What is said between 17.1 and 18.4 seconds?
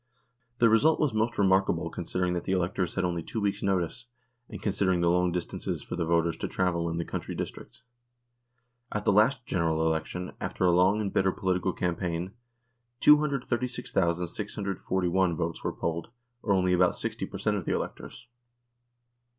per cent, of the electors.